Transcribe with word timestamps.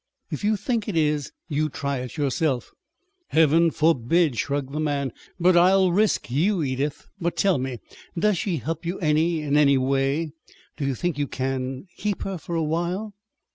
If 0.31 0.43
you 0.43 0.55
think 0.57 0.87
it 0.89 0.97
is, 0.97 1.31
you 1.47 1.69
try 1.69 1.99
it 1.99 2.17
yourself." 2.17 2.71
"Heaven 3.27 3.69
forbid!" 3.69 4.35
shrugged 4.35 4.71
the 4.71 4.79
man. 4.79 5.13
"But 5.39 5.55
I'll 5.55 5.91
risk 5.91 6.31
you, 6.31 6.63
Edith. 6.63 7.05
But, 7.19 7.37
tell 7.37 7.59
me 7.59 7.77
does 8.17 8.39
she 8.39 8.57
help 8.57 8.83
you 8.83 8.97
any, 8.97 9.41
in 9.43 9.55
any 9.55 9.77
way? 9.77 10.31
Do 10.75 10.87
you 10.87 10.95
think 10.95 11.19
you 11.19 11.27
can 11.27 11.85
keep 11.97 12.23
her, 12.23 12.39
for 12.39 12.55
a 12.55 12.63
while?" 12.63 13.13